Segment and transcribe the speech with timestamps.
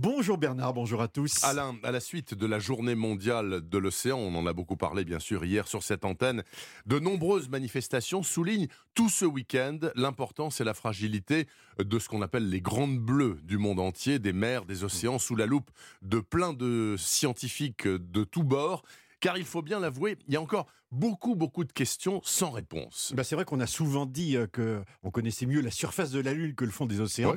[0.00, 1.42] Bonjour Bernard, bonjour à tous.
[1.42, 5.04] Alain, à la suite de la journée mondiale de l'océan, on en a beaucoup parlé
[5.04, 6.44] bien sûr hier sur cette antenne,
[6.86, 11.48] de nombreuses manifestations soulignent tout ce week-end l'importance et la fragilité
[11.80, 15.34] de ce qu'on appelle les grandes bleues du monde entier, des mers, des océans, sous
[15.34, 15.72] la loupe
[16.02, 18.84] de plein de scientifiques de tous bords
[19.20, 23.12] car il faut bien l'avouer, il y a encore beaucoup, beaucoup de questions sans réponse.
[23.14, 26.20] Bah c'est vrai qu'on a souvent dit qu'on euh, que connaissait mieux la surface de
[26.20, 27.34] la Lune que le fond des océans.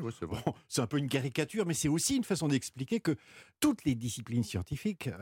[0.68, 3.16] c'est un peu une caricature, mais c'est aussi une façon d'expliquer que
[3.60, 5.18] toutes les disciplines scientifiques, euh,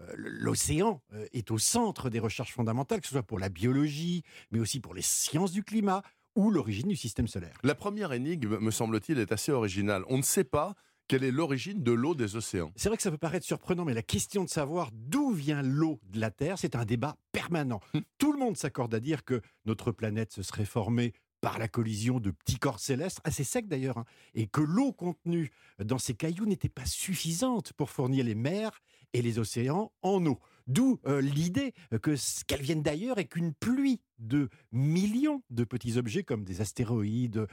[0.00, 4.60] euh, l'océan est au centre des recherches fondamentales, que ce soit pour la biologie, mais
[4.60, 6.02] aussi pour les sciences du climat
[6.36, 7.58] ou l'origine du système solaire.
[7.64, 10.04] La première énigme, me semble-t-il, est assez originale.
[10.08, 10.74] On ne sait pas
[11.08, 12.70] quelle est l'origine de l'eau des océans?
[12.76, 15.98] C'est vrai que ça peut paraître surprenant, mais la question de savoir d'où vient l'eau
[16.10, 17.80] de la Terre, c'est un débat permanent.
[17.94, 18.02] Hum.
[18.18, 22.20] Tout le monde s'accorde à dire que notre planète se serait formée par la collision
[22.20, 25.50] de petits corps célestes, assez secs d'ailleurs, hein, et que l'eau contenue
[25.82, 28.80] dans ces cailloux n'était pas suffisante pour fournir les mers
[29.12, 30.38] et les océans en eau.
[30.66, 31.72] D'où euh, l'idée
[32.02, 32.14] que
[32.46, 37.46] qu'elles viennent d'ailleurs et qu'une pluie de millions de petits objets comme des astéroïdes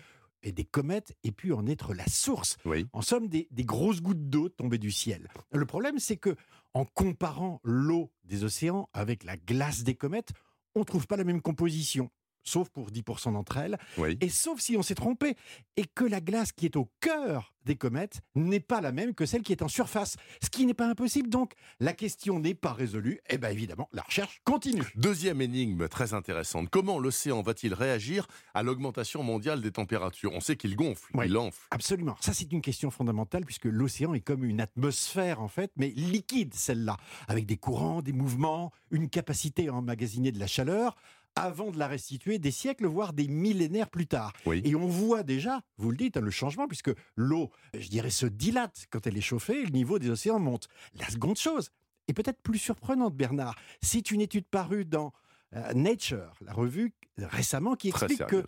[0.46, 2.56] et des comètes aient pu en être la source.
[2.94, 5.28] En somme, des, des grosses gouttes d'eau tombées du ciel.
[5.52, 6.36] Le problème, c'est que
[6.74, 10.32] en comparant l'eau des océans avec la glace des comètes,
[10.76, 12.12] on ne trouve pas la même composition
[12.46, 13.78] sauf pour 10% d'entre elles,
[14.22, 15.36] et sauf si on s'est trompé,
[15.76, 19.26] et que la glace qui est au cœur des comètes n'est pas la même que
[19.26, 22.74] celle qui est en surface, ce qui n'est pas impossible, donc la question n'est pas
[22.74, 24.84] résolue, et bien évidemment, la recherche continue.
[24.96, 30.32] Deuxième énigme très intéressante, comment l'océan va-t-il réagir à l'augmentation mondiale des températures?
[30.34, 31.68] On sait qu'il gonfle, il enfle.
[31.72, 35.90] Absolument, ça c'est une question fondamentale, puisque l'océan est comme une atmosphère en fait, mais
[35.90, 40.96] liquide celle-là, avec des courants, des mouvements, une capacité à emmagasiner de la chaleur,
[41.36, 44.34] avant de la restituer des siècles, voire des millénaires plus tard.
[44.52, 48.88] Et on voit déjà, vous le dites, le changement, puisque l'eau, je dirais, se dilate
[48.90, 50.68] quand elle est chauffée et le niveau des océans monte.
[50.98, 51.70] La seconde chose,
[52.08, 55.12] et peut-être plus surprenante, Bernard, c'est une étude parue dans
[55.56, 58.44] euh, Nature, la revue récemment, qui explique que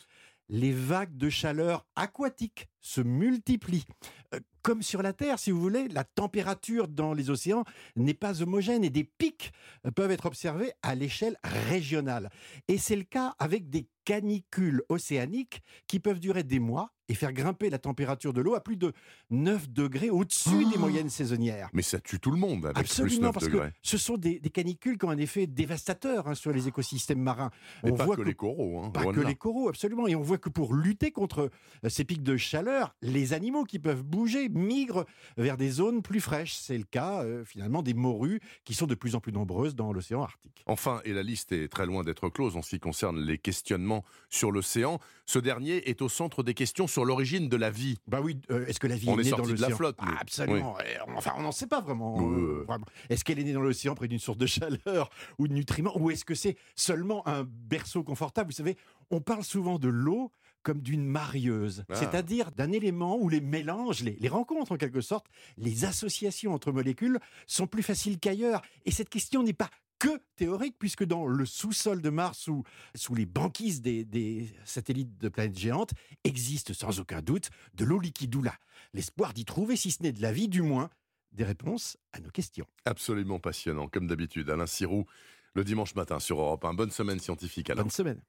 [0.50, 3.86] les vagues de chaleur aquatiques se multiplient.
[4.34, 7.64] Euh, comme sur la Terre, si vous voulez, la température dans les océans
[7.96, 9.54] n'est pas homogène et des pics
[9.86, 12.30] euh, peuvent être observés à l'échelle régionale.
[12.68, 17.34] Et c'est le cas avec des canicules océaniques qui peuvent durer des mois et faire
[17.34, 18.94] grimper la température de l'eau à plus de
[19.30, 21.70] 9 degrés au-dessus des ah moyennes saisonnières.
[21.74, 25.06] Mais ça tue tout le monde avec Absolument, parce que ce sont des, canicules qui
[25.06, 27.52] ont un effet dévastateur hein, sur les écosystèmes marins.
[27.84, 28.82] on pas voit que, les coraux.
[28.82, 30.08] Hein, pas que les coraux, absolument.
[30.08, 31.50] Et on voit que pour lutter contre
[31.84, 32.67] euh, ces pics de chaleur,
[33.02, 35.06] les animaux qui peuvent bouger migrent
[35.38, 36.54] vers des zones plus fraîches.
[36.54, 39.94] C'est le cas euh, finalement des morues qui sont de plus en plus nombreuses dans
[39.94, 40.64] l'océan Arctique.
[40.66, 44.04] Enfin, et la liste est très loin d'être close en ce qui concerne les questionnements
[44.30, 47.98] sur l'océan, ce dernier est au centre des questions sur l'origine de la vie.
[48.08, 49.98] Bah oui, euh, est-ce que la vie est, née dans l'océan de la flotte.
[50.20, 50.78] absolument.
[51.16, 52.18] Enfin, on n'en sait pas vraiment.
[52.32, 52.66] Euh,
[53.10, 56.12] est-ce qu'elle est née dans l'océan près d'une source de chaleur ou de nutriments, ou
[56.12, 58.52] est-ce que c'est seulement un berceau confortable?
[58.52, 58.78] Vous savez,
[59.12, 60.32] on parle souvent de l'eau
[60.68, 61.96] comme d'une marieuse, ah.
[61.96, 66.74] c'est-à-dire d'un élément où les mélanges, les, les, rencontres en quelque sorte, les associations entre
[66.74, 68.62] molécules sont plus faciles qu'ailleurs.
[68.84, 73.16] Et cette question n'est pas que théorique, puisque dans le sous-sol de Mars ou sous
[73.16, 75.92] les banquises des, satellites de planètes géantes,
[76.26, 78.56] existe sans aucun doute de l'eau liquide ou là.
[78.94, 80.90] L'espoir d'y trouver, si ce n'est de la vie, du moins,
[81.32, 82.68] des réponses à nos questions.
[82.84, 84.50] Absolument passionnant, comme d'habitude.
[84.50, 85.06] Alain Sirou,
[85.54, 86.74] le dimanche matin sur Europe 1.
[86.74, 87.84] Bonne semaine scientifique, Alain.
[87.84, 88.22] Bonne semaine.